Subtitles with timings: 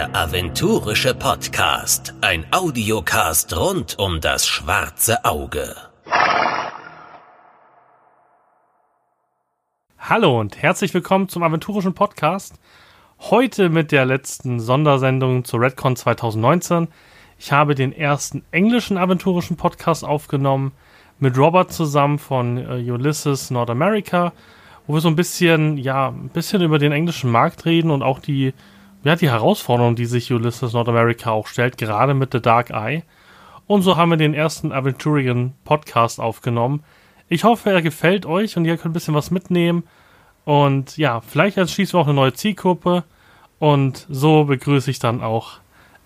[0.00, 2.14] Der aventurische Podcast.
[2.22, 5.76] Ein Audiocast rund um das schwarze Auge.
[9.98, 12.54] Hallo und herzlich willkommen zum aventurischen Podcast.
[13.18, 16.88] Heute mit der letzten Sondersendung zur Redcon 2019.
[17.38, 20.72] Ich habe den ersten englischen aventurischen Podcast aufgenommen
[21.18, 24.32] mit Robert zusammen von äh, Ulysses North America,
[24.86, 28.18] wo wir so ein bisschen, ja, ein bisschen über den englischen Markt reden und auch
[28.18, 28.54] die,
[29.02, 33.02] ja, die Herausforderungen, die sich Ulysses North America auch stellt, gerade mit The Dark Eye.
[33.66, 36.82] Und so haben wir den ersten Aventurian Podcast aufgenommen.
[37.28, 39.84] Ich hoffe, er gefällt euch und ihr könnt ein bisschen was mitnehmen.
[40.44, 43.04] Und ja, vielleicht erschließen wir auch eine neue Zielgruppe.
[43.58, 45.58] Und so begrüße ich dann auch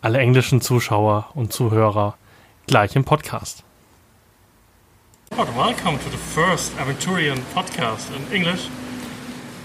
[0.02, 2.16] alle englischen Zuschauer und Zuhörer
[2.66, 3.64] gleich im Podcast.
[5.30, 8.68] Welcome to the first Aventurian podcast in English.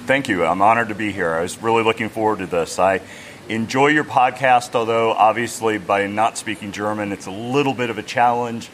[0.10, 0.44] Thank you.
[0.44, 1.36] I'm honored to be here.
[1.36, 2.80] I was really looking forward to this.
[2.80, 3.02] I
[3.48, 8.02] enjoy your podcast, although obviously by not speaking German, it's a little bit of a
[8.02, 8.72] challenge.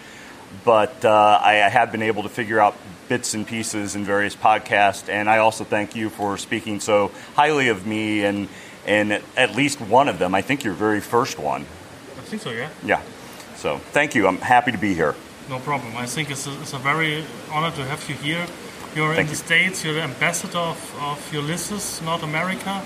[0.64, 1.12] But uh,
[1.44, 2.74] I, I have been able to figure out
[3.10, 7.68] bits and pieces in various podcasts, and I also thank you for speaking so highly
[7.68, 8.48] of me and
[8.88, 10.34] and at least one of them.
[10.34, 11.64] I think your very first one.
[11.64, 12.52] I think so.
[12.52, 12.70] Yeah.
[12.86, 13.02] Yeah.
[13.58, 14.26] So thank you.
[14.26, 15.16] I'm happy to be here.
[15.50, 15.98] No problem.
[15.98, 18.48] I think it's a, it's a very honor to have you here.
[18.96, 19.36] You're Thank in the you.
[19.36, 22.82] States, you're the ambassador of, of Ulisses, North America.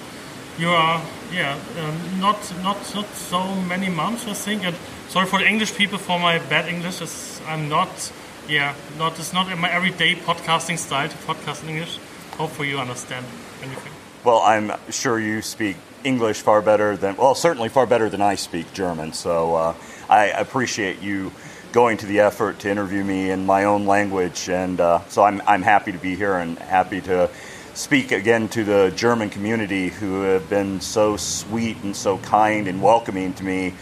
[0.58, 4.66] You are, yeah, um, not, not not so many months, I think.
[4.66, 4.76] And
[5.08, 7.00] sorry for the English people for my bad English.
[7.02, 8.12] It's, I'm not,
[8.48, 12.00] yeah, not it's not in my everyday podcasting style to podcast in English.
[12.38, 13.26] Hopefully you understand
[13.62, 13.94] anything.
[14.24, 18.36] Well, I'm sure you speak English far better than, well, certainly far better than I
[18.36, 19.14] speak German.
[19.14, 19.74] So uh,
[20.10, 21.32] I appreciate you
[21.72, 24.50] going to the effort to interview me in my own language.
[24.50, 27.30] And uh, so I'm, I'm happy to be here and happy to
[27.76, 32.82] speak again to the German community who have been so sweet and so kind and
[32.82, 33.74] welcoming to me.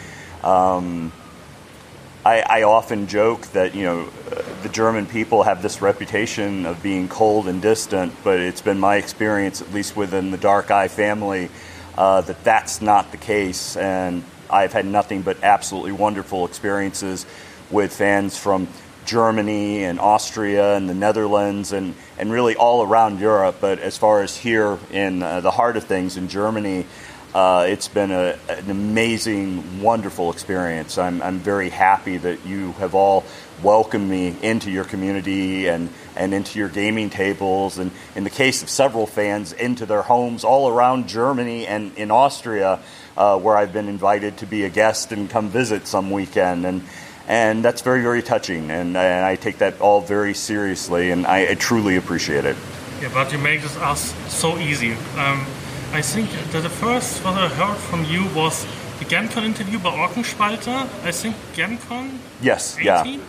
[0.44, 1.12] Um,
[2.26, 4.10] I, I often joke that you know
[4.62, 8.98] the German people have this reputation of being cold and distant, but it's been my
[8.98, 11.50] experience, at least within the Dark Eye family,
[11.98, 17.26] uh, that that's not the case, and I've had nothing but absolutely wonderful experiences
[17.70, 18.68] with fans from
[19.06, 23.58] Germany and Austria and the Netherlands and, and really all around Europe.
[23.62, 26.86] But as far as here in uh, the heart of things in Germany,
[27.34, 30.98] uh, it's been a, an amazing, wonderful experience.
[30.98, 33.24] I'm, I'm very happy that you have all
[33.62, 38.64] welcomed me into your community and, and into your gaming tables, and in the case
[38.64, 42.80] of several fans, into their homes all around Germany and in Austria,
[43.16, 46.66] uh, where I've been invited to be a guest and come visit some weekend.
[46.66, 46.84] And,
[47.28, 51.52] and that's very, very touching, and, and I take that all very seriously, and I,
[51.52, 52.56] I truly appreciate it.
[53.02, 54.94] Yeah, but you make this us so easy.
[55.18, 55.46] Um,
[55.92, 58.66] I think that the first what I heard from you was
[59.00, 60.88] the GenCon interview by Orkenspalter.
[61.04, 62.86] I think GenCon Yes, 18?
[62.86, 63.20] yeah.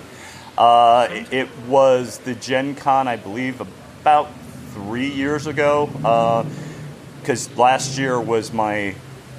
[0.56, 4.28] Uh, it was the Gen Con, I believe, about
[4.74, 5.88] three years ago.
[7.20, 8.94] Because last year was my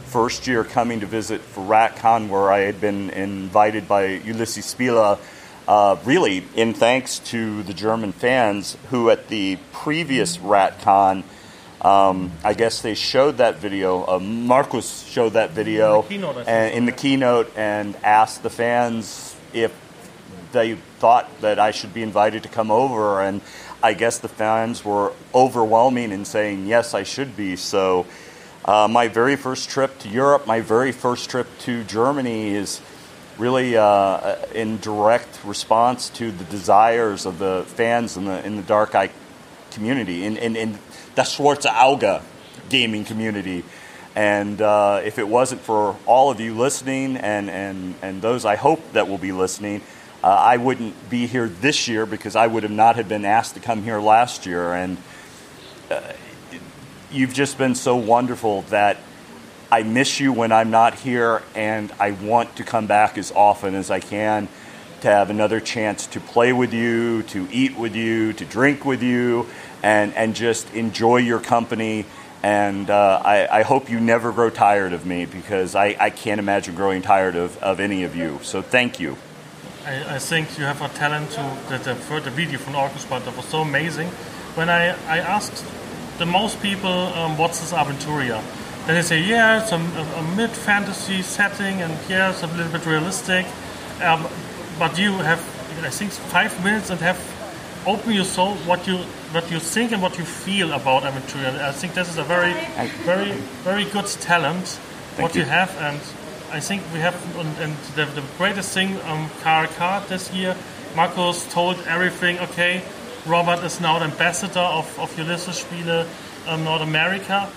[0.09, 5.19] first year coming to visit for RatCon, where I had been invited by Ulisses Spiele,
[5.67, 11.23] uh, really in thanks to the German fans who at the previous RatCon.
[11.81, 14.05] Um, I guess they showed that video.
[14.05, 18.49] Uh, Marcus showed that video In the keynote, and in the keynote and asked the
[18.49, 19.71] fans if
[20.51, 23.41] they thought that I should be invited to come over, and
[23.81, 27.55] I guess the fans were overwhelming in saying yes, I should be.
[27.55, 28.07] So,
[28.65, 32.81] uh, my very first trip to Europe, my very first trip to Germany, is
[33.37, 38.63] really uh, in direct response to the desires of the fans in the in the
[38.63, 39.09] Dark Eye
[39.71, 40.79] community, in in, in
[41.15, 42.21] the Schwarze Auge
[42.69, 43.63] gaming community.
[44.15, 48.55] And uh, if it wasn't for all of you listening and, and, and those I
[48.55, 49.81] hope that will be listening,
[50.23, 53.53] uh, I wouldn't be here this year because I would have not have been asked
[53.53, 54.73] to come here last year.
[54.73, 54.97] And
[55.89, 56.01] uh,
[57.11, 58.97] you've just been so wonderful that
[59.71, 63.75] I miss you when I'm not here, and I want to come back as often
[63.75, 64.47] as I can
[65.01, 69.01] to have another chance to play with you, to eat with you, to drink with
[69.01, 69.45] you,
[69.81, 72.05] and, and just enjoy your company.
[72.41, 76.39] And uh, I, I hope you never grow tired of me because I, I can't
[76.39, 78.39] imagine growing tired of, of any of you.
[78.41, 79.17] So thank you.
[79.85, 83.61] I, I think you have a talent to that the video from Orkenspalter was so
[83.61, 84.07] amazing.
[84.55, 85.63] When I, I asked
[86.19, 88.43] the most people um, what's this Aventuria,
[88.85, 92.71] then they say yeah it's a, a, mid fantasy setting and yeah it's a little
[92.71, 93.45] bit realistic.
[94.03, 94.27] Um,
[94.77, 95.39] but you have
[95.83, 97.19] I think five minutes and have
[97.87, 98.97] open your soul what you
[99.31, 101.57] what you think and what you feel about Aventuria.
[101.61, 102.53] I think this is a very
[103.05, 103.31] very
[103.63, 104.79] very good talent.
[105.17, 105.41] what you.
[105.41, 105.99] you have, and
[106.51, 110.55] I think we have, and, and the, the greatest thing on KRK this year,
[110.95, 112.39] Marcos told everything.
[112.39, 112.81] Okay,
[113.25, 116.07] Robert is now the ambassador of, of Ulisses Spiele
[116.47, 117.49] um, North America,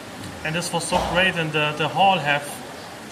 [0.44, 2.44] and this was so great, and the, the hall have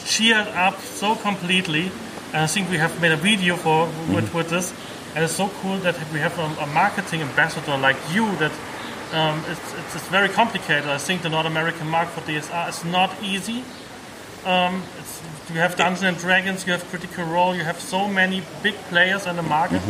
[0.05, 1.91] cheered up so completely.
[2.33, 4.37] And I think we have made a video for with, Mm-hmm.
[4.37, 4.73] with this,
[5.15, 8.53] and it's so cool that we have a, a marketing ambassador like you that
[9.13, 10.89] um, it's, it's, it's very complicated.
[10.89, 13.65] I think the North American market for DSA is not easy.
[14.45, 15.21] Um, it's,
[15.53, 19.27] you have Dungeons and Dragons, you have Critical Role, you have so many big players
[19.27, 19.83] in the market.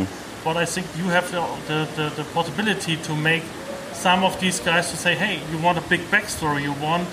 [0.45, 3.43] But I think you have the, the, the, the possibility to make
[3.93, 7.09] some of these guys to say, hey, you want a big backstory, you want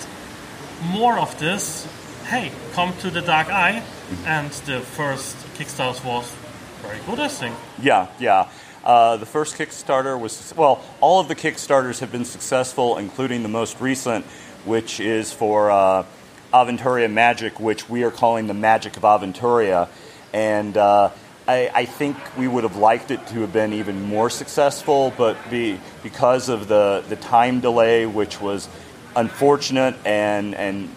[0.81, 1.87] more of this.
[2.25, 3.83] Hey, come to the Dark Eye.
[4.25, 6.33] And the first Kickstarter was
[6.81, 7.55] very good, I think.
[7.81, 8.49] Yeah, yeah.
[8.83, 10.81] Uh, the first Kickstarter was well.
[11.01, 14.23] All of the Kickstarters have been successful, including the most recent,
[14.63, 16.05] which is for uh,
[16.53, 19.89] Aventuria Magic, which we are calling the Magic of Aventuria,
[20.31, 21.09] and uh,
[21.47, 25.37] I, I think we would have liked it to have been even more successful, but
[25.49, 28.67] be, because of the the time delay, which was
[29.15, 30.89] unfortunate and and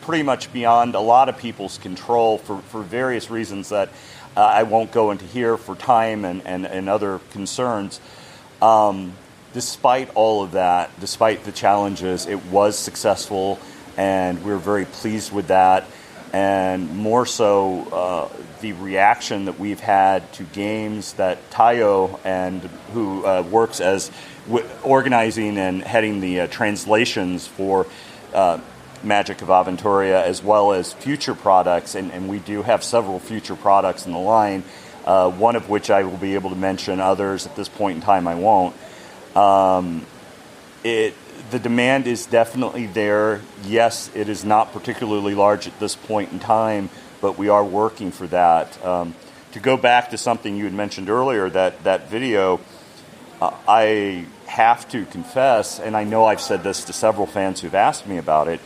[0.00, 3.88] pretty much beyond a lot of people's control for, for various reasons that
[4.36, 8.00] uh, I won't go into here for time and, and, and other concerns.
[8.60, 9.14] Um,
[9.52, 13.58] despite all of that, despite the challenges, it was successful,
[13.96, 15.84] and we're very pleased with that.
[16.32, 18.28] And more so, uh,
[18.60, 22.60] the reaction that we've had to games that Tayo and
[22.92, 24.10] who uh, works as
[24.46, 27.86] w- organizing and heading the uh, translations for
[28.34, 28.60] uh,
[29.02, 33.56] Magic of Aventuria, as well as future products, and, and we do have several future
[33.56, 34.62] products in the line.
[35.04, 37.00] Uh, one of which I will be able to mention.
[37.00, 38.76] Others at this point in time, I won't.
[39.34, 40.04] Um,
[40.84, 41.14] it
[41.50, 43.40] the demand is definitely there.
[43.64, 48.12] Yes, it is not particularly large at this point in time, but we are working
[48.12, 48.84] for that.
[48.84, 49.14] Um,
[49.52, 52.60] to go back to something you had mentioned earlier, that that video,
[53.40, 57.74] uh, I have to confess, and I know I've said this to several fans who've
[57.74, 58.60] asked me about it.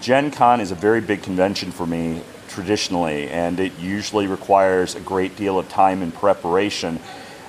[0.00, 5.00] Gen Con is a very big convention for me traditionally, and it usually requires a
[5.00, 7.00] great deal of time and preparation.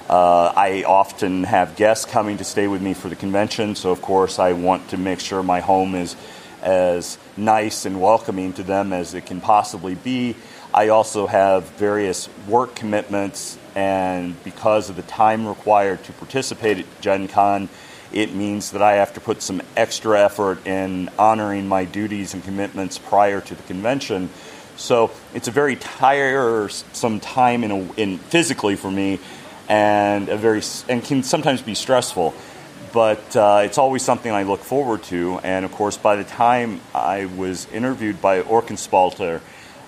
[0.10, 4.02] Uh, I often have guests coming to stay with me for the convention, so of
[4.02, 6.16] course I want to make sure my home is
[6.64, 10.36] as nice and welcoming to them as it can possibly be.
[10.74, 17.02] I also have various work commitments, and because of the time required to participate at
[17.02, 17.70] Gen Con,
[18.12, 22.44] it means that I have to put some extra effort in honoring my duties and
[22.44, 24.32] commitments prior to the convention.
[24.76, 29.20] So it's a very tiresome time in, a, in physically for me,
[29.70, 32.34] and a very and can sometimes be stressful.
[32.92, 35.40] But uh, it's always something I look forward to.
[35.44, 39.42] And of course, by the time I was interviewed by Orkenspalter,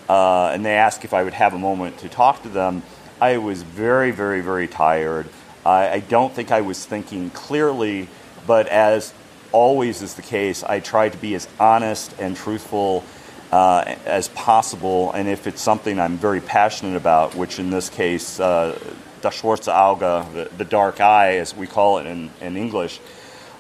[0.07, 2.83] uh, and they asked if I would have a moment to talk to them,
[3.19, 5.27] I was very, very, very tired.
[5.65, 8.07] I, I don't think I was thinking clearly,
[8.45, 9.13] but as
[9.51, 13.03] always is the case, I tried to be as honest and truthful
[13.51, 15.11] uh, as possible.
[15.11, 18.77] And if it's something I'm very passionate about, which in this case, uh,
[19.21, 22.99] Das Schwarze Auge, the, the dark eye, as we call it in, in English,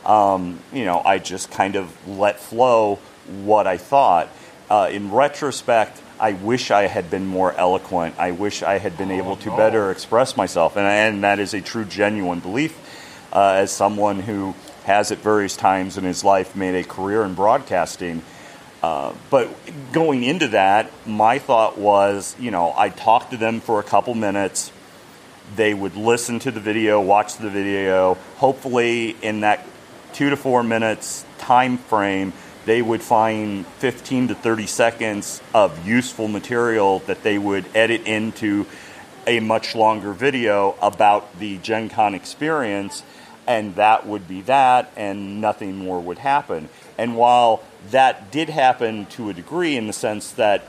[0.05, 2.99] um, you know, I just kind of let flow
[3.43, 4.29] what I thought.
[4.69, 8.15] Uh, in retrospect, I wish I had been more eloquent.
[8.17, 11.61] I wish I had been able to better express myself, and, and that is a
[11.61, 12.77] true, genuine belief.
[13.33, 14.53] Uh, as someone who
[14.83, 18.21] has at various times in his life made a career in broadcasting,
[18.83, 19.47] uh, but
[19.91, 24.15] going into that, my thought was, you know, I talked to them for a couple
[24.15, 24.71] minutes.
[25.55, 28.15] They would listen to the video, watch the video.
[28.37, 29.65] Hopefully, in that
[30.13, 32.31] two to four minutes time frame,
[32.65, 38.65] they would find 15 to 30 seconds of useful material that they would edit into
[39.27, 43.03] a much longer video about the Gen Con experience,
[43.47, 46.69] and that would be that, and nothing more would happen.
[46.97, 50.63] And while that did happen to a degree in the sense that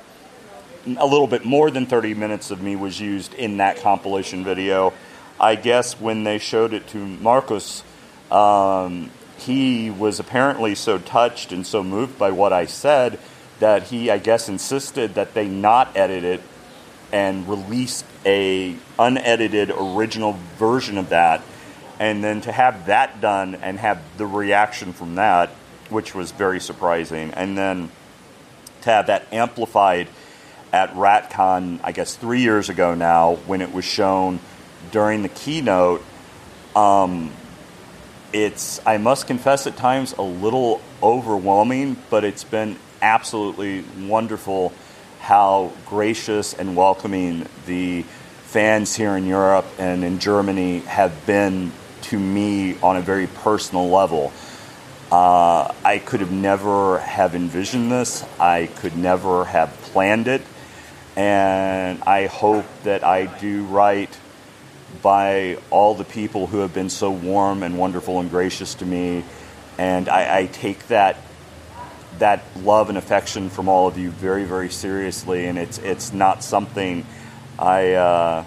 [0.87, 4.93] a little bit more than 30 minutes of me was used in that compilation video,
[5.41, 7.83] I guess when they showed it to Marcus,
[8.31, 13.19] um, he was apparently so touched and so moved by what I said
[13.59, 16.43] that he, I guess, insisted that they not edit it
[17.13, 21.43] and release a unedited original version of that
[21.99, 25.51] and then to have that done and have the reaction from that
[25.93, 27.31] which was very surprising.
[27.33, 27.91] And then
[28.83, 30.09] to have that amplified
[30.73, 34.41] at ratcon i guess three years ago now when it was shown
[34.91, 36.03] during the keynote
[36.75, 37.31] um,
[38.33, 44.73] it's i must confess at times a little overwhelming but it's been absolutely wonderful
[45.21, 48.03] how gracious and welcoming the
[48.53, 53.89] fans here in Europe and in Germany have been to me on a very personal
[53.89, 54.31] level.
[55.11, 58.25] Uh, I could have never have envisioned this.
[58.39, 60.43] I could never have planned it,
[61.17, 64.11] and I hope that I do right
[65.03, 69.25] by all the people who have been so warm and wonderful and gracious to me.
[69.79, 71.17] And I, I take that
[72.19, 76.45] that love and affection from all of you very, very seriously, and it's it's not
[76.45, 77.07] something
[77.59, 78.45] I uh,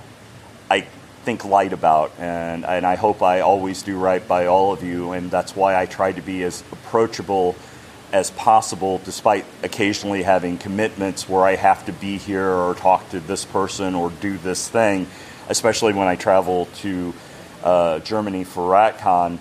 [0.70, 0.82] I
[1.24, 5.12] think light about, and and I hope I always do right by all of you,
[5.12, 7.56] and that's why I try to be as approachable
[8.16, 13.20] as possible, despite occasionally having commitments where I have to be here or talk to
[13.20, 15.08] this person or do this thing,
[15.50, 17.14] especially when I travel to
[17.62, 19.38] uh, Germany for RatCon.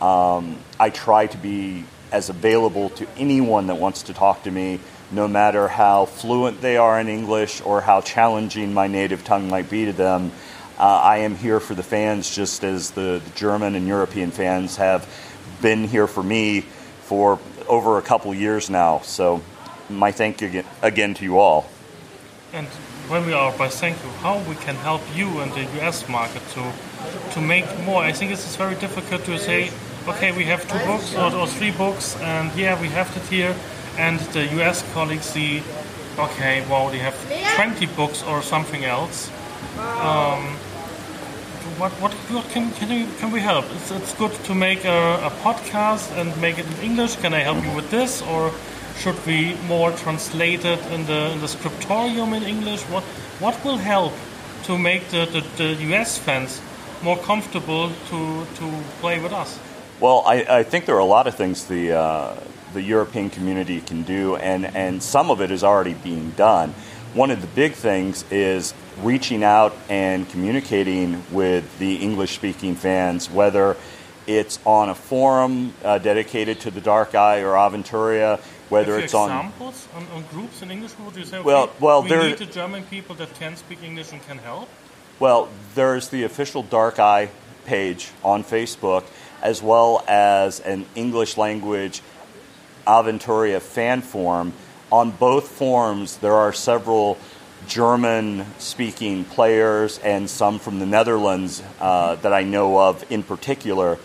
[0.00, 4.80] Um, I try to be as available to anyone that wants to talk to me,
[5.12, 9.68] no matter how fluent they are in English or how challenging my native tongue might
[9.68, 10.32] be to them.
[10.78, 14.76] Uh, I am here for the fans just as the, the, German and European fans
[14.78, 15.06] have
[15.60, 16.62] been here for me
[17.02, 19.00] for over a couple years now.
[19.00, 19.42] So,
[19.88, 21.66] my thank you again, again to you all.
[22.52, 22.66] And
[23.08, 26.42] when we are by thank you, how we can help you and the US market
[26.54, 26.72] to
[27.32, 28.02] to make more?
[28.02, 29.70] I think it's very difficult to say,
[30.08, 33.54] okay, we have two books or, or three books, and yeah, we have it here,
[33.98, 35.62] and the US colleagues see,
[36.18, 37.16] okay, well, they have
[37.56, 39.30] 20 books or something else.
[39.78, 40.56] Um,
[41.78, 42.12] what what,
[42.50, 43.64] can can, you, can we help?
[43.72, 47.16] It's, it's good to make a, a podcast and make it in English.
[47.16, 48.50] Can I help you with this, or
[48.96, 52.82] should we more translate it in the in the scriptorium in English?
[52.84, 53.04] What
[53.40, 54.12] what will help
[54.64, 56.60] to make the, the, the US fans
[57.02, 59.58] more comfortable to to play with us?
[60.00, 62.34] Well, I, I think there are a lot of things the uh,
[62.72, 66.74] the European community can do, and and some of it is already being done.
[67.16, 73.30] One of the big things is reaching out and communicating with the English speaking fans,
[73.30, 73.78] whether
[74.26, 79.30] it's on a forum uh, dedicated to the Dark Eye or Aventuria, whether it's on
[79.30, 80.92] examples on, on, groups in English.
[80.98, 83.82] Would you say, okay, well, well, we there, need the German people that can speak
[83.82, 84.68] English and can help?
[85.18, 87.30] Well, there's the official Dark Eye
[87.64, 89.04] page on Facebook,
[89.40, 92.02] as well as an English language
[92.86, 94.52] Aventuria fan forum.
[94.92, 97.18] On both forums, there are several
[97.66, 103.98] German speaking players and some from the Netherlands uh, that I know of in particular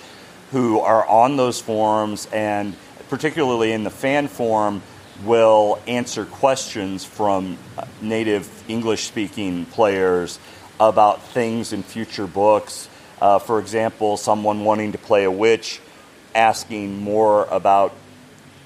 [0.52, 2.76] who are on those forums and
[3.10, 4.82] particularly in the fan forum
[5.24, 7.60] will answer questions from
[8.02, 10.40] native English speaking players
[10.80, 12.90] about things in future books.
[13.22, 15.80] Uh, for example, someone wanting to play a witch
[16.34, 17.94] asking more about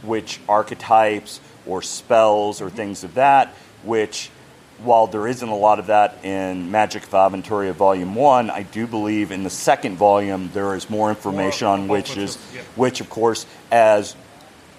[0.01, 3.53] witch archetypes or spells or things of that,
[3.83, 4.29] which
[4.79, 8.87] while there isn't a lot of that in Magic of Aventuria Volume 1, I do
[8.87, 12.61] believe in the second volume there is more information more, on witches, yeah.
[12.75, 14.15] which, of course, as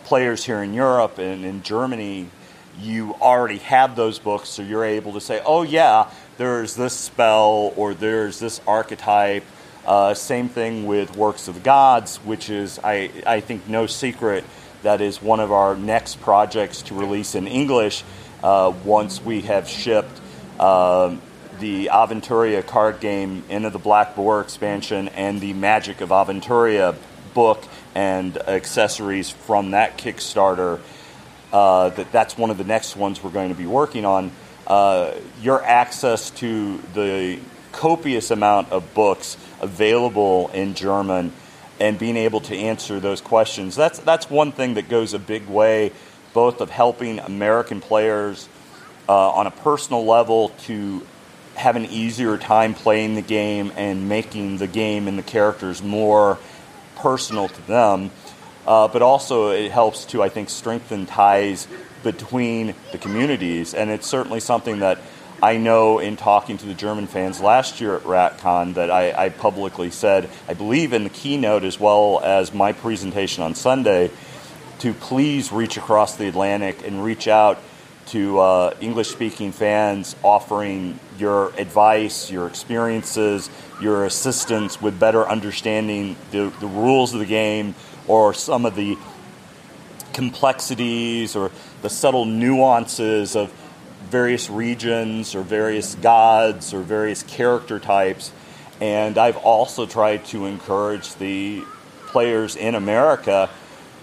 [0.05, 2.29] players here in Europe and in Germany,
[2.79, 7.73] you already have those books, so you're able to say, oh, yeah, there's this spell
[7.77, 9.45] or there's this archetype.
[9.87, 14.45] Uh, same thing with Works of the Gods, which is, I, I think, no secret
[14.87, 18.05] that is one of our next projects to release in English
[18.45, 20.21] uh, once we have shipped
[20.61, 21.17] uh,
[21.59, 26.95] the Aventuria card game into the Black Boar expansion and the Magic of Aventuria
[27.35, 27.65] book
[27.97, 30.79] and accessories from that Kickstarter.
[31.53, 34.31] Uh, that that's one of the next ones we're going to be working on.
[34.69, 37.41] Uh, your access to the
[37.73, 41.33] copious amount of books available in German
[41.79, 45.47] and being able to answer those questions that's that's one thing that goes a big
[45.47, 45.93] way
[46.33, 48.49] both of helping American players
[49.09, 51.01] uh, on a personal level to
[51.55, 56.39] have an easier time playing the game and making the game and the characters more
[56.97, 58.11] personal to them.
[58.67, 61.67] Uh, but also, it helps to, I think, strengthen ties
[62.03, 63.73] between the communities.
[63.73, 64.99] And it's certainly something that
[65.43, 69.29] I know in talking to the German fans last year at RatCon that I, I
[69.29, 74.11] publicly said, I believe in the keynote as well as my presentation on Sunday
[74.79, 77.59] to please reach across the Atlantic and reach out
[78.07, 83.51] to uh, English speaking fans, offering your advice, your experiences,
[83.81, 87.75] your assistance with better understanding the, the rules of the game
[88.07, 88.97] or some of the
[90.13, 91.51] complexities or
[91.83, 93.53] the subtle nuances of
[94.11, 98.33] various regions or various gods or various character types.
[98.81, 101.63] And I've also tried to encourage the
[102.07, 103.51] players in America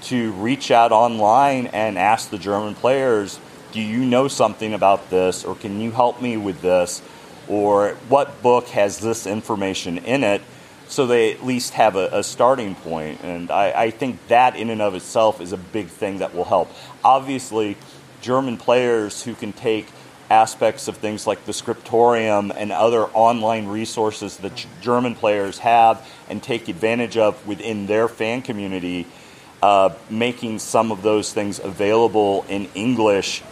[0.03, 3.39] to reach out online and ask the German players
[3.74, 7.01] do you know something about this, or can you help me with this,
[7.48, 10.43] or what book has this information in it?
[10.88, 13.22] So they at least have a, a starting point.
[13.24, 16.43] And I, I think that in and of itself is a big thing that will
[16.43, 16.69] help.
[17.03, 17.75] Obviously,
[18.24, 19.88] German players who can take
[20.32, 26.42] aspects of things like the scriptorium and other online resources that German players have and
[26.42, 29.06] take advantage of within their fan community,
[29.62, 33.44] uh, making some of those things available in English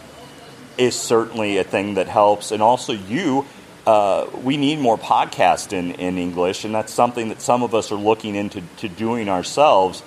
[0.78, 2.50] is certainly a thing that helps.
[2.50, 3.46] And also, you,
[3.86, 7.92] uh, we need more podcasts in, in English, and that's something that some of us
[7.92, 10.02] are looking into to doing ourselves.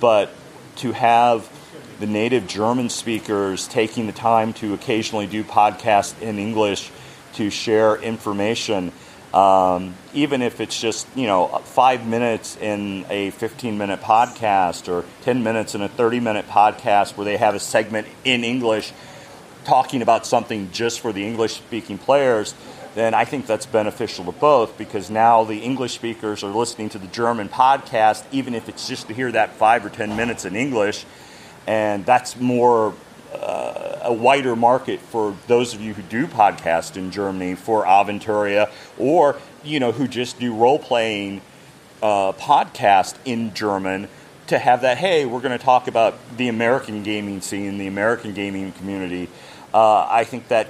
[0.00, 0.30] But
[0.76, 1.48] to have
[1.98, 6.90] the native German speakers taking the time to occasionally do podcasts in English
[7.34, 8.92] to share information,
[9.32, 15.04] um, even if it's just you know five minutes in a 15 minute podcast or
[15.22, 18.92] 10 minutes in a 30 minute podcast where they have a segment in English
[19.64, 22.54] talking about something just for the English speaking players.
[22.94, 26.98] Then I think that's beneficial to both because now the English speakers are listening to
[26.98, 30.56] the German podcast, even if it's just to hear that five or 10 minutes in
[30.56, 31.04] English
[31.66, 32.94] and that's more
[33.34, 38.70] uh, a wider market for those of you who do podcast in Germany for Aventuria,
[38.98, 41.40] or you know who just do role playing
[42.02, 44.08] uh, podcast in German.
[44.48, 48.32] To have that, hey, we're going to talk about the American gaming scene, the American
[48.32, 49.28] gaming community.
[49.74, 50.68] Uh, I think that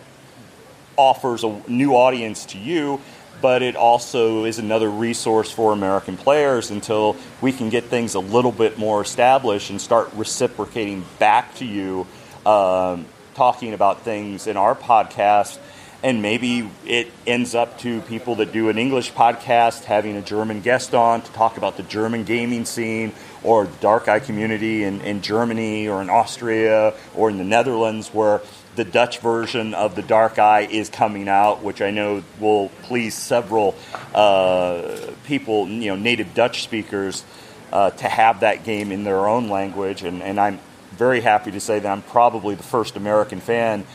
[0.97, 3.03] offers a new audience to you
[3.41, 8.21] but it also is another resource for American players until we can get things a
[8.21, 12.07] little bit more established and start reciprocating back to you,
[12.45, 15.59] um, talking about things in our podcast.
[16.03, 20.61] And maybe it ends up to people that do an English podcast having a German
[20.61, 23.13] guest on to talk about the German gaming scene
[23.43, 28.09] or the dark eye community in, in Germany or in Austria or in the Netherlands,
[28.09, 28.41] where
[28.77, 33.15] the Dutch version of the Dark Eye is coming out, which I know will please
[33.15, 33.75] several
[34.15, 37.25] uh, people, you know, native Dutch speakers,
[37.73, 40.03] uh, to have that game in their own language.
[40.03, 40.61] And, and I'm
[40.93, 43.87] very happy to say that I'm probably the first American fan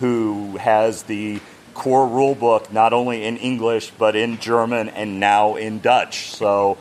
[0.00, 1.40] who has the
[1.74, 6.30] core rule book not only in English but in German and now in Dutch.
[6.30, 6.78] So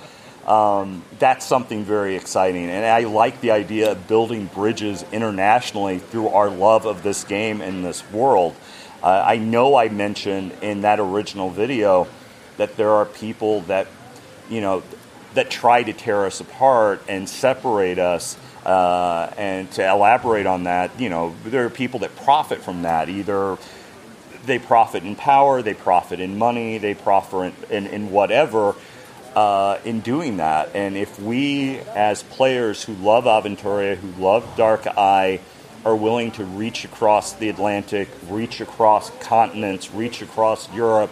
[0.50, 2.70] um, that's something very exciting.
[2.70, 7.62] And I like the idea of building bridges internationally through our love of this game
[7.62, 8.56] and this world.
[9.04, 12.08] Uh, I know I mentioned in that original video
[12.58, 13.88] that there are people that,
[14.50, 14.82] you know,
[15.36, 18.36] that try to tear us apart and separate us.
[18.66, 23.08] Uh, and to elaborate on that, you know, there are people that profit from that.
[23.08, 23.58] Either
[24.46, 28.76] they profit in power, they profit in money, they profit in, in, in whatever
[29.36, 30.76] uh, in doing that.
[30.76, 35.40] And if we, as players who love Aventuria, who love Dark Eye,
[35.86, 41.12] are willing to reach across the Atlantic, reach across continents, reach across Europe,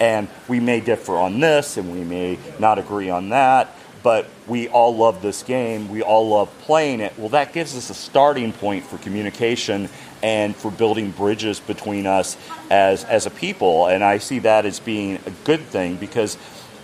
[0.00, 4.66] and we may differ on this and we may not agree on that, but we
[4.68, 7.16] all love this game, we all love playing it.
[7.18, 9.88] Well, that gives us a starting point for communication
[10.22, 12.36] and for building bridges between us
[12.70, 13.86] as, as a people.
[13.86, 16.36] And I see that as being a good thing because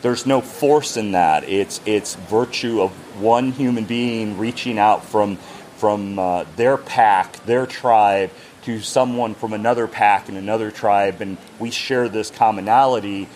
[0.06, 1.48] there's no force in that.
[1.48, 5.34] It's it's virtue of one human being reaching out from
[5.78, 8.30] from uh, their pack, their tribe,
[8.62, 13.26] to someone from another pack and another tribe, and we share this commonality.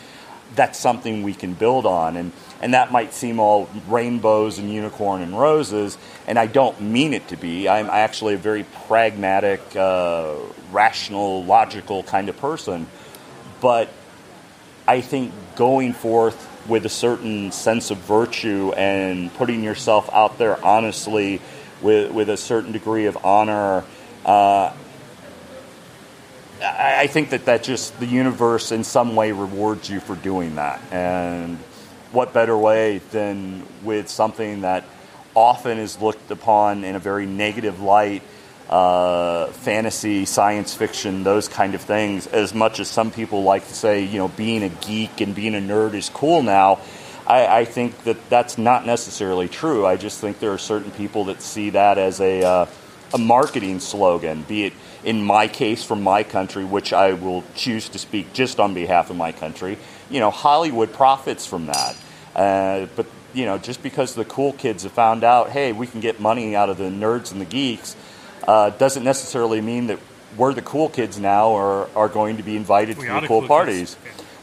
[0.55, 2.31] That's something we can build on, and
[2.63, 7.27] and that might seem all rainbows and unicorn and roses, and I don't mean it
[7.29, 7.69] to be.
[7.69, 10.35] I'm actually a very pragmatic, uh,
[10.71, 12.87] rational, logical kind of person,
[13.61, 13.89] but
[14.87, 20.63] I think going forth with a certain sense of virtue and putting yourself out there
[20.65, 21.41] honestly
[21.81, 23.85] with, with a certain degree of honor.
[24.25, 24.73] Uh,
[26.63, 30.57] I, I think that that just the universe in some way rewards you for doing
[30.57, 30.81] that.
[30.93, 31.59] And
[32.13, 34.85] what better way than with something that
[35.35, 38.23] often is looked upon in a very negative light
[38.71, 42.29] uh, fantasy, science fiction, those kind of things.
[42.29, 45.57] As much as some people like to say, you know, being a geek and being
[45.57, 46.79] a nerd is cool now,
[47.27, 49.85] I, I think that that's not necessarily true.
[49.85, 52.67] I just think there are certain people that see that as a uh,
[53.13, 57.89] a marketing slogan, be it in my case from my country, which I will choose
[57.89, 59.79] to speak just on behalf of my country.
[60.11, 61.97] You know, Hollywood profits from that,
[62.37, 66.01] uh, but you know, just because the cool kids have found out, hey, we can
[66.01, 67.97] get money out of the nerds and the geeks
[68.47, 69.99] uh, doesn't necessarily mean that
[70.37, 73.41] we're the cool kids now or are going to be invited we to the cool,
[73.41, 73.97] cool parties.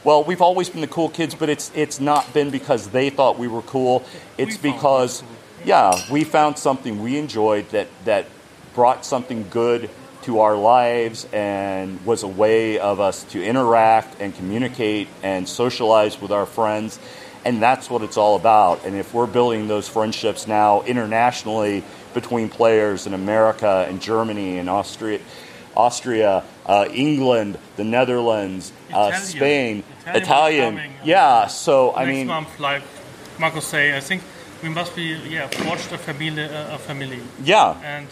[0.03, 3.37] Well, we've always been the cool kids, but it's it's not been because they thought
[3.37, 4.05] we were cool.
[4.37, 5.23] It's we because
[5.65, 8.27] yeah, we found something we enjoyed that that
[8.73, 9.89] brought something good
[10.23, 16.21] to our lives and was a way of us to interact and communicate and socialize
[16.21, 16.99] with our friends.
[17.45, 18.85] And that's what it's all about.
[18.85, 21.83] And if we're building those friendships now internationally
[22.21, 25.19] between players in America and Germany and Austria,
[25.75, 29.21] Austria, uh, England, the Netherlands, uh, Italian.
[29.21, 30.73] Spain, Italian Italian.
[30.75, 32.83] coming, uh, yeah, so I Next mean, month, like
[33.37, 34.21] Marco say, I think
[34.63, 36.41] we must be yeah forged a family,
[36.77, 38.07] a family, yeah, and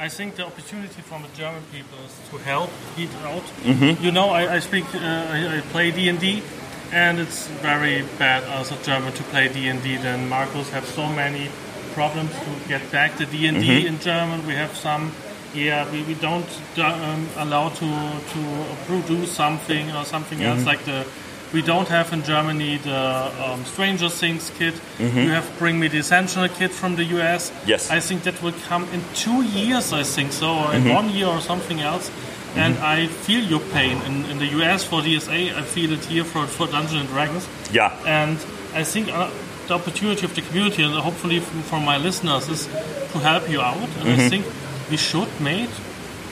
[0.00, 3.46] I think the opportunity from the German people is to help eat out.
[3.62, 4.04] Mm-hmm.
[4.04, 4.98] You know, I, I speak, uh,
[5.36, 6.42] I, I play D and D,
[6.90, 9.96] and it's very bad as a German to play D and D.
[9.96, 11.46] Then Marcos have so many
[11.94, 13.80] problems to get back the D and Mm-hmm.
[13.82, 14.46] D in German.
[14.46, 15.12] We have some.
[15.54, 17.88] Yeah, we, we don't um, allow to
[18.34, 18.40] to
[18.86, 20.58] produce something or something Mm-hmm.
[20.58, 21.06] else like the
[21.52, 24.74] we don't have in Germany the um, Stranger Things kit.
[24.98, 27.50] You have Bring Me the Essential kit from the US.
[27.50, 27.68] Mm-hmm.
[27.70, 27.90] Yes.
[27.90, 30.88] I think that will come in two years, I think so, or Mm-hmm.
[30.88, 32.10] in one year or something else.
[32.56, 35.54] And I feel your pain in, in the US for DSA.
[35.54, 37.46] I feel it here for, for Dungeons and Dragons.
[37.72, 38.38] yeah, And
[38.74, 39.30] I think uh,
[39.68, 42.66] the opportunity of the community, and hopefully from my listeners, is
[43.12, 43.76] to help you out.
[43.76, 44.20] And Mm-hmm.
[44.20, 44.44] I think
[44.90, 45.70] we should make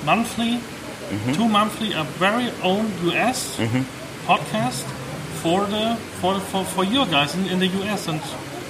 [0.04, 0.60] monthly,
[1.12, 1.32] Mm-hmm.
[1.34, 3.58] two monthly, a very own US
[4.26, 4.84] podcast
[5.42, 8.20] for the for for, for you guys in, in the US, and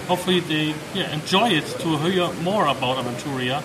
[0.09, 3.63] hopefully they yeah, enjoy it to hear more about Aventuria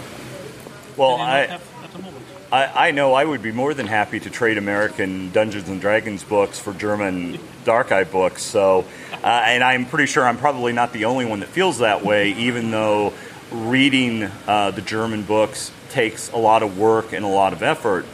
[0.97, 1.45] well, I.
[1.47, 2.25] have at the moment.
[2.51, 6.23] I, I know I would be more than happy to trade American Dungeons and Dragons
[6.23, 8.41] books for German Dark Eye books.
[8.41, 8.85] So,
[9.21, 12.31] uh, and I'm pretty sure I'm probably not the only one that feels that way,
[12.33, 13.13] even though
[13.51, 18.05] reading uh, the German books takes a lot of work and a lot of effort.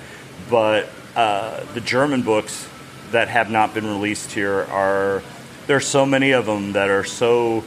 [0.50, 2.68] But uh, the German books
[3.12, 5.22] that have not been released here are
[5.68, 7.64] there's so many of them that are so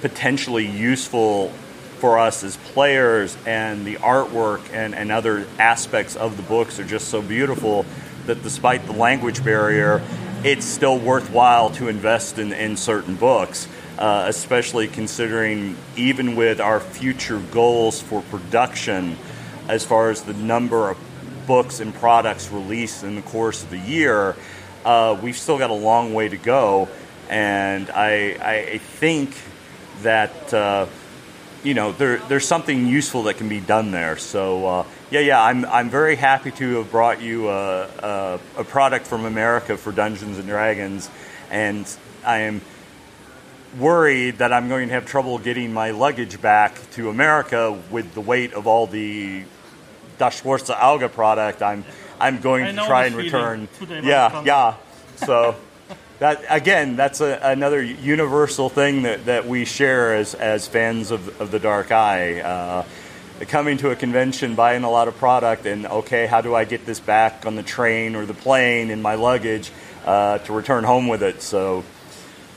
[0.00, 1.52] potentially useful
[1.96, 6.84] for us as players and the artwork and, and other aspects of the books are
[6.84, 7.84] just so beautiful
[8.26, 10.02] that despite the language barrier
[10.44, 16.80] it's still worthwhile to invest in, in certain books uh, especially considering even with our
[16.80, 19.16] future goals for production
[19.68, 20.98] as far as the number of
[21.46, 24.36] books and products released in the course of the year
[24.86, 26.88] uh, we've still got a long way to go.
[27.28, 29.36] And I, I think
[30.02, 30.86] that uh,
[31.66, 34.16] you know there, there's something useful that can be done there.
[34.16, 38.64] So uh, yeah, yeah, I'm I'm very happy to have brought you a, a, a
[38.64, 41.10] product from America for Dungeons and Dragons,
[41.50, 41.84] and
[42.24, 42.60] I am
[43.78, 48.20] worried that I'm going to have trouble getting my luggage back to America with the
[48.20, 49.42] weight of all the
[50.18, 51.62] Das Schwarze Auge product.
[51.62, 51.84] I'm
[52.20, 53.68] I'm going I to try and return.
[53.90, 54.76] Yeah, yeah.
[55.16, 55.56] So
[56.18, 61.40] that again, that's a, another universal thing that, that we share as, as fans of,
[61.40, 62.40] of the Dark Eye.
[62.40, 62.84] Uh,
[63.44, 66.86] coming to a convention, buying a lot of product, and okay, how do I get
[66.86, 69.70] this back on the train or the plane in my luggage
[70.06, 71.42] uh, to return home with it?
[71.42, 71.84] So,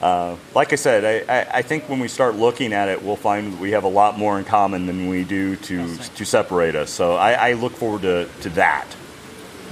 [0.02, 3.18] uh, like I said, I, I, I think when we start looking at it, we'll
[3.18, 6.76] find that we have a lot more in common than we do to to separate
[6.76, 6.90] us.
[6.90, 8.88] So I, I look forward to, to that.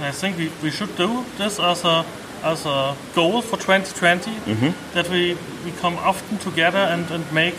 [0.00, 2.04] I think we, we should do this as a
[2.42, 4.94] as a goal for 2020 Mm-hmm.
[4.94, 7.54] that we, we come often together and, and make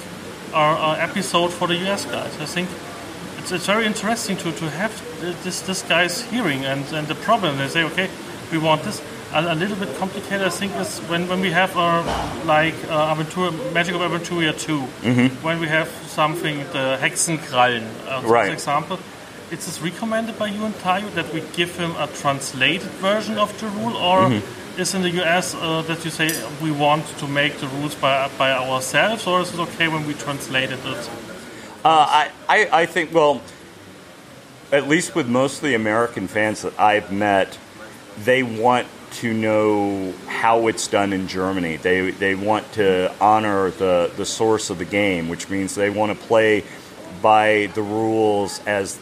[0.53, 2.33] our, our episode for the US guys.
[2.39, 2.69] I think
[3.37, 4.91] it's, it's very interesting to, to have
[5.43, 8.09] this this guys hearing and, and the problem they say okay
[8.51, 9.01] we want this
[9.33, 12.03] a, a little bit complicated I think is when, when we have our
[12.45, 14.79] like uh, Aventur, Magic of Aventuria 2
[15.43, 18.47] when we have something the Hexenkrallen uh, Right.
[18.47, 18.99] for example
[19.51, 23.49] it is recommended by you and Tayo that we give him a translated version of
[23.59, 24.29] the rule, or
[24.79, 26.29] is in the US uh, that you say
[26.61, 30.13] we want to make the rules by by ourselves, or is it okay when we
[30.13, 31.09] translated it?
[31.83, 33.41] Uh, I, I, I think, well,
[34.71, 37.57] at least with most of the American fans that I've met,
[38.23, 41.77] they want to know how it's done in Germany.
[41.77, 46.17] They, they want to honor the, the source of the game, which means they want
[46.17, 46.65] to play
[47.21, 48.99] by the rules as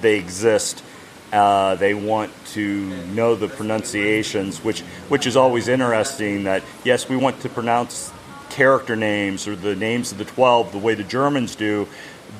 [0.00, 0.84] they exist.
[1.32, 6.44] Uh, they want to know the pronunciations, which which is always interesting.
[6.44, 8.12] That yes, we want to pronounce
[8.50, 11.86] character names or the names of the twelve the way the Germans do,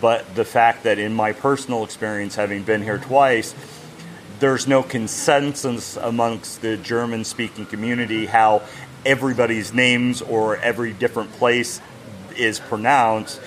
[0.01, 3.55] but the fact that in my personal experience, having been here twice,
[4.41, 8.63] there's no consensus amongst the German speaking community how
[9.07, 11.81] everybody's names or every different place
[12.37, 13.41] is pronounced.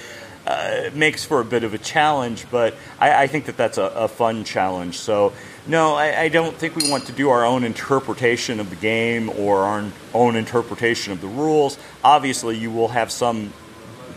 [0.45, 3.77] Uh, it makes for a bit of a challenge, but I, I think that that's
[3.77, 4.99] a, a fun challenge.
[4.99, 5.32] So,
[5.67, 9.29] no, I, I don't think we want to do our own interpretation of the game
[9.29, 11.77] or our own interpretation of the rules.
[12.03, 13.53] Obviously, you will have some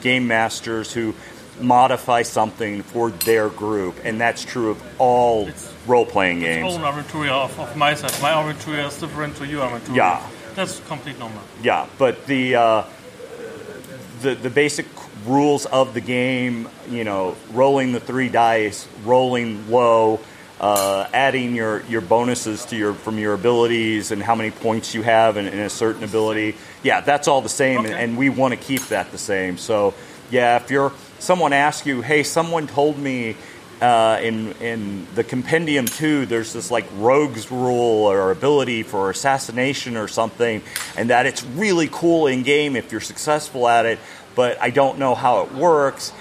[0.02, 1.14] game masters who
[1.60, 5.48] modify something for their group, and that's true of all
[5.86, 6.74] role-playing games.
[6.74, 8.10] Own Aventuria of, of my side.
[8.20, 9.96] My Aventuria is different to your Aventuria.
[9.96, 10.30] Yeah.
[10.56, 11.42] That's complete normal.
[11.62, 12.84] Yeah, but the uh,
[14.22, 14.86] the the basic
[15.26, 20.20] rules of the game, you know, rolling the three dice, rolling low,
[20.60, 25.02] uh, adding your, your bonuses to your from your abilities and how many points you
[25.02, 26.54] have in, in a certain ability.
[26.82, 27.92] Yeah, that's all the same, Okay.
[27.92, 29.58] and, and we want to keep that the same.
[29.58, 29.92] So,
[30.30, 33.36] yeah, if you're someone asks you, hey, someone told me.
[33.78, 39.98] Uh, in in the compendium two, there's this like rogues rule or ability for assassination
[39.98, 40.62] or something,
[40.96, 43.98] and that it's really cool in game if you're successful at it.
[44.36, 46.12] But I don't know how it works.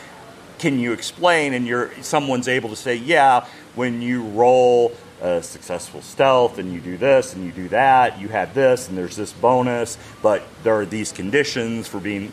[0.57, 1.53] Can you explain?
[1.53, 6.79] And you're someone's able to say yeah when you roll a successful stealth and you
[6.79, 10.75] do this and you do that you have this and there's this bonus but there
[10.75, 12.31] are these conditions for being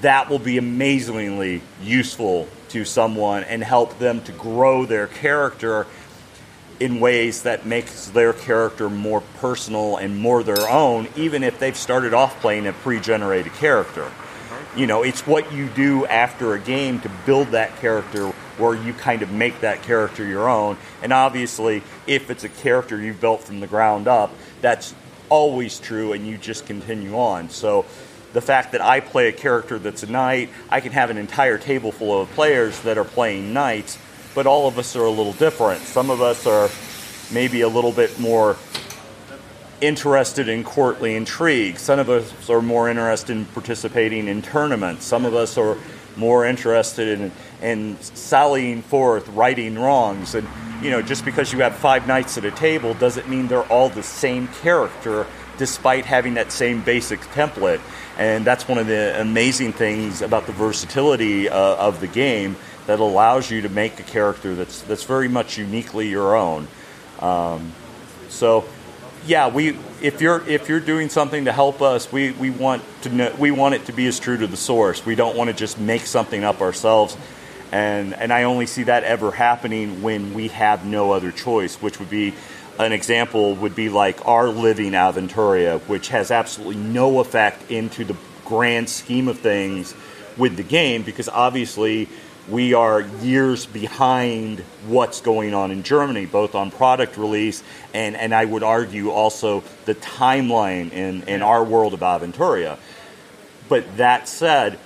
[0.00, 5.86] that will be amazingly useful to someone and help them to grow their character
[6.80, 11.76] in ways that makes their character more personal and more their own even if they've
[11.76, 14.10] started off playing a pre-generated character
[14.76, 18.92] you know it's what you do after a game to build that character where you
[18.92, 23.42] kind of make that character your own and obviously if it's a character you've built
[23.42, 24.94] from the ground up that's
[25.28, 27.84] always true and you just continue on so
[28.34, 31.56] the fact that I play a character that's a knight, I can have an entire
[31.56, 33.96] table full of players that are playing knights,
[34.34, 35.80] but all of us are a little different.
[35.82, 36.68] Some of us are
[37.32, 38.56] maybe a little bit more
[39.80, 41.78] interested in courtly intrigue.
[41.78, 45.04] Some of us are more interested in participating in tournaments.
[45.04, 45.76] Some of us are
[46.16, 47.32] more interested in,
[47.62, 50.34] in sallying forth, righting wrongs.
[50.34, 50.48] And,
[50.82, 53.88] you know, just because you have five knights at a table doesn't mean they're all
[53.88, 57.80] the same character despite having that same basic template.
[58.18, 62.56] And that's one of the amazing things about the versatility uh, of the game
[62.86, 66.68] that allows you to make a character that's, that's very much uniquely your own.
[67.20, 67.72] Um,
[68.28, 68.64] so,
[69.26, 73.08] yeah, we if you're if you're doing something to help us, we, we want to
[73.08, 75.04] know, we want it to be as true to the source.
[75.04, 77.16] We don't want to just make something up ourselves,
[77.72, 81.98] and and I only see that ever happening when we have no other choice, which
[81.98, 82.34] would be
[82.78, 88.16] an example would be like our living Aventuria, which has absolutely no effect into the
[88.44, 89.94] grand scheme of things
[90.36, 92.08] with the game because obviously
[92.48, 97.62] we are years behind what's going on in Germany, both on product release
[97.94, 102.78] and, and I would argue also the timeline in, in our world of Aventuria.
[103.68, 104.78] But that said,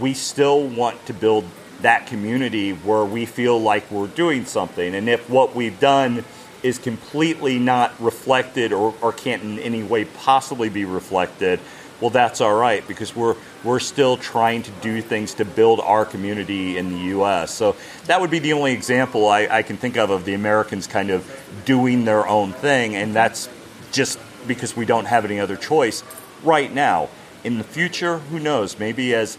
[0.00, 1.44] we still want to build
[1.82, 4.94] that community where we feel like we're doing something.
[4.94, 6.24] And if what we've done
[6.62, 11.60] is completely not reflected or, or can't in any way possibly be reflected,
[12.00, 16.04] well, that's all right because we're we're still trying to do things to build our
[16.04, 17.54] community in the U.S.
[17.54, 20.86] So that would be the only example I, I can think of of the Americans
[20.86, 21.24] kind of
[21.64, 23.48] doing their own thing, and that's
[23.92, 26.02] just because we don't have any other choice
[26.42, 27.08] right now.
[27.44, 28.78] In the future, who knows?
[28.78, 29.38] Maybe as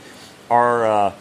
[0.49, 1.13] our uh,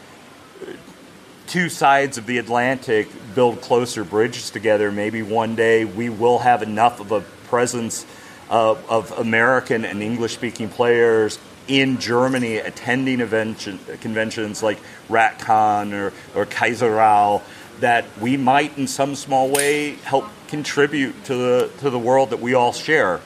[1.46, 6.62] two sides of the Atlantic build closer bridges together, maybe one day we will have
[6.62, 8.06] enough of a presence
[8.50, 13.68] of, of American and English speaking players in Germany attending event,
[14.00, 14.78] conventions like
[15.08, 17.42] RatCon or, or Kaiserau
[17.80, 22.40] that we might in some small way help contribute to the, to the world that
[22.40, 23.20] we all share.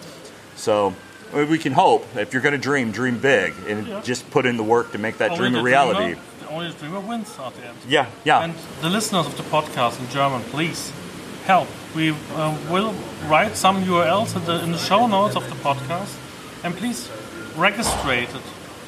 [0.56, 0.94] So
[1.32, 2.06] I mean, we can hope.
[2.16, 4.00] If you're going to dream, dream big and Yeah.
[4.00, 6.04] just put in the work to make that Only dream a reality.
[6.14, 7.78] Dreamer, only the dreamer wins at the end.
[7.86, 8.40] Yeah, yeah.
[8.40, 10.90] And the listeners of the podcast in German, please
[11.44, 11.68] help.
[11.94, 12.94] We uh, will
[13.26, 16.16] write some URLs in the, in the show notes of the podcast,
[16.62, 17.10] and please
[17.56, 18.28] register it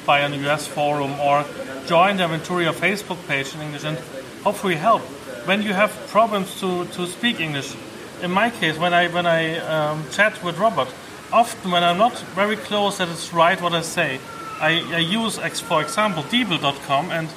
[0.06, 1.44] by an US forum or
[1.86, 3.98] join the Aventuria Facebook page in English and
[4.44, 5.02] hopefully help.
[5.46, 7.74] When you have problems to, to speak English,
[8.22, 10.88] in my case, when I when I um, chat with Robert,
[11.32, 14.20] often when I'm not very close that it's right what I say,
[14.60, 17.28] I, I use, for example, DeepL.com and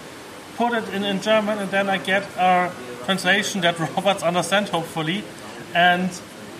[0.58, 2.71] put it in, in German, and then I get a
[3.06, 5.23] translation that Roberts understand, hopefully,
[5.74, 6.10] and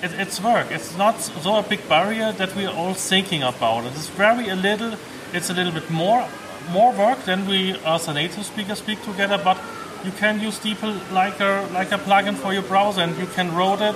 [0.02, 0.72] it, it's work.
[0.72, 3.94] It's not so a big barrier that we're all thinking about it.
[3.94, 4.96] It's very a little.
[5.34, 6.28] It's a little bit more
[6.72, 9.58] more work than we as a native speaker speak together, but
[10.04, 13.54] you can use DeepL like a like a plugin for your browser, and you can
[13.56, 13.96] route it,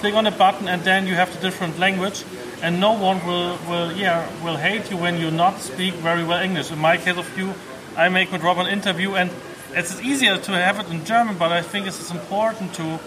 [0.00, 2.24] click on a button, and then you have the different language,
[2.62, 6.42] and no one will will yeah will hate you when you not speak very well
[6.42, 6.70] English.
[6.70, 7.54] In my case of you,
[7.96, 9.30] I make with Rob an interview, and
[9.72, 12.98] it's easier to have it in German, but I think it's important to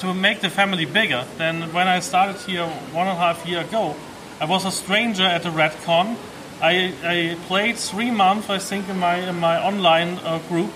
[0.00, 3.60] to make the family bigger than when I started here one and a half year
[3.60, 3.94] ago.
[4.40, 6.16] I was a stranger at the RatCon.
[6.60, 10.72] I, I played three months, I think, in my in my online uh, group,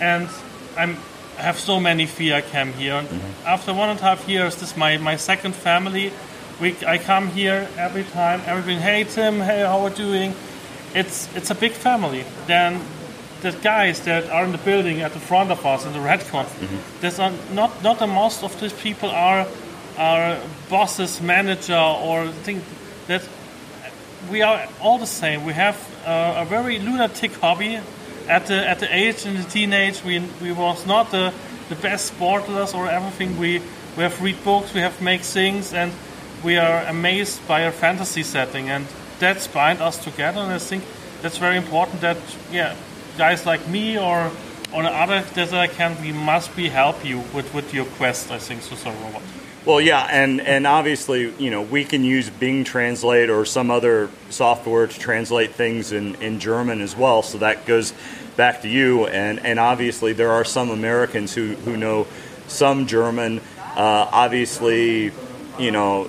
[0.00, 0.28] and
[0.76, 0.96] I'm
[1.38, 2.94] I have so many fear I came here.
[2.94, 3.08] And
[3.44, 6.10] After one and a half years, this is my, my second family.
[6.60, 8.40] We, I come here every time.
[8.46, 10.34] Everyone, hey Tim, hey, how are you doing?
[10.94, 12.24] It's it's a big family.
[12.46, 12.80] Then
[13.52, 16.46] the guys that are in the building at the front of us in the RatCon,
[17.00, 19.46] there's a, not not the most of these people are
[19.98, 22.62] are bosses, manager, or think
[23.06, 23.22] that
[24.30, 25.44] we are all the same.
[25.44, 27.78] We have uh, a very lunatic hobby.
[28.28, 31.32] At the at the age in the teenage, we we was not the
[31.68, 33.38] the best sportlers or everything.
[33.38, 33.62] We
[33.96, 35.92] we have read books, we have make things, and
[36.44, 38.86] we are amazed by a fantasy setting, and
[39.18, 40.40] that's bind us together.
[40.40, 40.82] And I think
[41.22, 42.00] that's very important.
[42.00, 42.16] That
[42.52, 42.74] yeah,
[43.16, 44.30] guys like me or
[44.72, 45.24] or the other
[45.56, 48.30] I can, we must be help you with with your quest.
[48.30, 49.22] I think so, so Robert.
[49.66, 54.10] Well, yeah, and, and obviously, you know, we can use Bing Translate or some other
[54.30, 57.22] software to translate things in, in German as well.
[57.22, 57.92] So that goes
[58.36, 59.08] back to you.
[59.08, 62.06] And, and obviously, there are some Americans who, who know
[62.46, 63.40] some German.
[63.74, 65.10] Uh, obviously,
[65.58, 66.08] you know,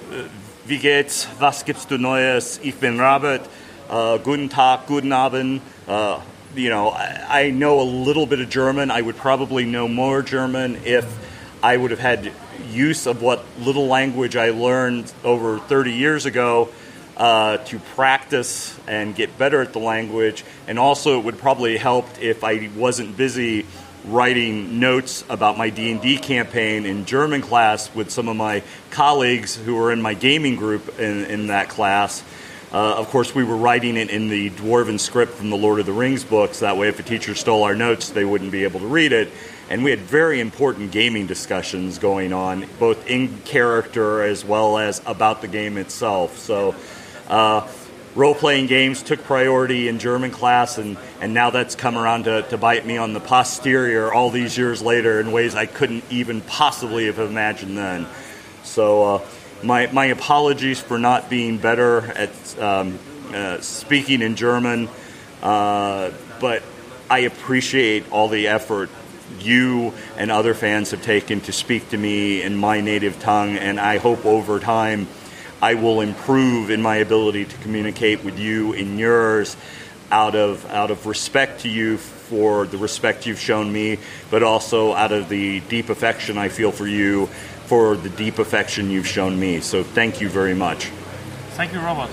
[0.68, 1.28] wie geht's?
[1.40, 2.60] Was gibt's du Neues?
[2.62, 3.42] Ich bin Robert.
[3.90, 5.62] Uh, guten Tag, guten Abend.
[5.88, 6.22] Uh,
[6.58, 8.92] you know, I, I know a little bit of German.
[8.92, 11.06] I would probably know more German if
[11.64, 12.32] I would have had
[12.70, 16.70] use of what little language I learned over 30 years ago
[17.16, 20.44] uh, to practice and get better at the language.
[20.68, 23.66] And also, it would probably help if I wasn't busy
[24.06, 29.76] writing notes about my D&D campaign in German class with some of my colleagues who
[29.76, 32.24] were in my gaming group in, in that class.
[32.70, 35.86] Uh, of course, we were writing it in the dwarven script from the Lord of
[35.86, 36.60] the Rings books.
[36.60, 39.30] That way, if a teacher stole our notes, they wouldn't be able to read it.
[39.70, 45.02] And we had very important gaming discussions going on, both in character as well as
[45.06, 46.40] about the game itself.
[46.40, 46.76] So,
[47.30, 47.66] uh,
[48.16, 52.42] role playing games took priority in German class, and, and now that's come around to,
[52.44, 56.42] to bite me on the posterior all these years later in ways I couldn't even
[56.42, 58.08] possibly have imagined then.
[58.64, 59.26] So, uh,
[59.64, 63.00] my, my apologies for not being better at um,
[63.34, 64.90] uh, speaking in German,
[65.42, 66.64] uh, but
[67.10, 68.90] I appreciate all the effort
[69.40, 73.80] you and other fans have taken to speak to me in my native tongue, and
[73.80, 75.08] I hope over time
[75.62, 79.58] I will improve in my ability to communicate with you in yours
[80.12, 83.98] out of out of respect to you for the respect you've shown me,
[84.30, 87.30] but also out of the deep affection I feel for you
[87.68, 89.60] for the deep affection you've shown me.
[89.60, 90.86] So thank you very much.
[91.58, 92.10] Thank you, Robert.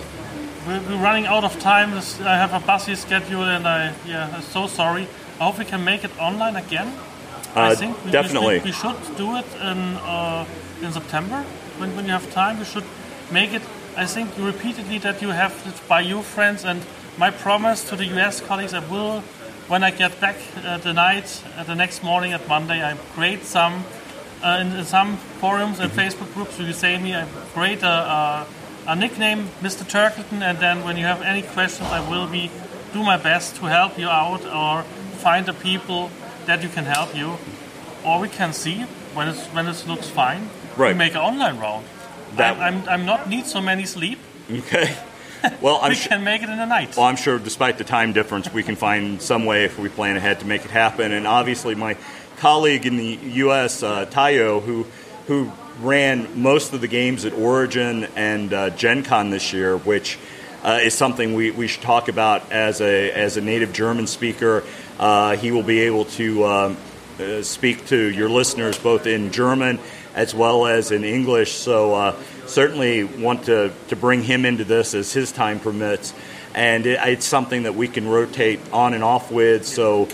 [0.67, 1.93] We're, we're running out of time.
[1.95, 5.07] I have a busy schedule, and I yeah, I'm so sorry.
[5.41, 6.93] I hope we can make it online again.
[7.55, 8.59] I Uh, think we, definitely.
[8.59, 10.45] We, we should do it in uh,
[10.83, 11.45] in September
[11.79, 12.59] when, when you have time.
[12.59, 12.87] We should
[13.31, 13.63] make it.
[13.97, 16.81] I think repeatedly that you have it by you friends, and
[17.19, 19.23] my promise to the US colleagues, I will
[19.69, 23.45] when I get back uh, the night, uh, the next morning at Monday, I create
[23.45, 23.85] some
[24.45, 25.97] in, in some forums and mhm.
[25.97, 26.59] Facebook groups.
[26.59, 28.47] You say me, I create a, a, uh,
[28.87, 29.83] uh, a nickname, Mr.
[29.83, 32.51] Turkleton, and then when you have any questions, I will be
[32.93, 34.83] do my best to help you out or
[35.19, 36.11] find the people
[36.47, 37.39] that you can help you,
[38.05, 38.83] or we can see
[39.15, 40.51] when it's when it looks fine.
[40.77, 40.93] Right.
[40.93, 41.87] We make an online round.
[42.37, 44.19] That- I'm, I'm, I'm not need so many sleep.
[44.51, 44.95] Okay.
[45.61, 46.97] Well, I'm we can make it in the night.
[46.97, 50.17] Well, I'm sure despite the time difference, we can find some way if we plan
[50.17, 51.13] ahead to make it happen.
[51.13, 51.99] And obviously, my
[52.39, 54.87] colleague in the U.S., uh, Tayo, who
[55.27, 60.19] who ran most of the games at Origin and uh, Gen Con this year, which
[60.63, 64.63] uh, is something we, we should talk about as a as a native German speaker.
[64.99, 66.77] Uh, he will be able to um,
[67.19, 69.79] uh, speak to your listeners both in German
[70.15, 71.53] as well as in English.
[71.53, 72.17] So uh,
[72.47, 76.15] certainly want to, to bring him into this as his time permits.
[76.55, 79.67] And it, it's something that we can rotate on and off with.
[79.67, 80.09] So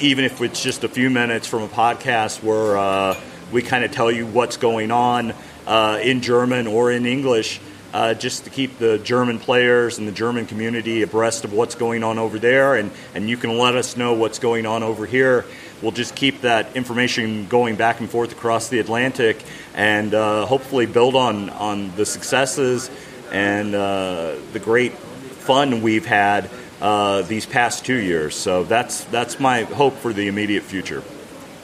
[0.00, 3.20] even if it's just a few minutes from a podcast where uh,
[3.52, 5.34] we kind of tell you what's going on
[5.66, 7.60] uh, in German or in English,
[7.92, 12.02] uh, just to keep the German players and the German community abreast of what's going
[12.02, 15.44] on over there, and, and you can let us know what's going on over here.
[15.82, 19.42] We'll just keep that information going back and forth across the Atlantic,
[19.74, 22.90] and uh, hopefully build on on the successes
[23.30, 26.48] and uh, the great fun we've had
[26.80, 28.34] uh, these past two years.
[28.36, 31.02] So that's that's my hope for the immediate future.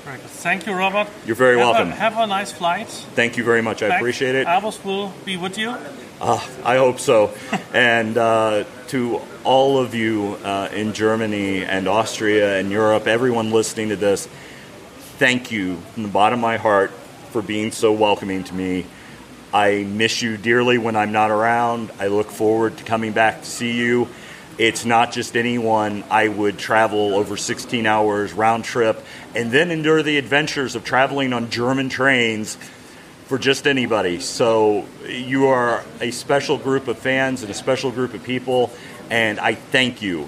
[0.04, 0.26] Very good.
[0.26, 1.08] Thank you, Robert.
[1.26, 1.90] You're very Have a- welcome.
[1.90, 2.88] have a nice flight.
[2.88, 3.82] Thank you very much.
[3.82, 4.46] I appreciate it.
[4.46, 5.76] Abos will be with you.
[6.20, 7.34] Uh, I hope so.
[7.74, 13.88] and uh, to all of you uh, in Germany and Austria and Europe, everyone listening
[13.90, 14.26] to this,
[15.18, 16.90] thank you from the bottom of my heart
[17.32, 18.86] for being so welcoming to me.
[19.52, 21.90] I miss you dearly when I'm not around.
[21.98, 24.08] I look forward to coming back to see you.
[24.58, 26.02] It's not just anyone.
[26.10, 29.04] I would travel over 16 hours round trip
[29.34, 32.56] and then endure the adventures of traveling on German trains
[33.26, 34.20] for just anybody.
[34.20, 38.70] So you are a special group of fans and a special group of people,
[39.10, 40.26] and I thank you.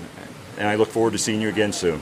[0.59, 2.01] And I look forward to seeing you again soon.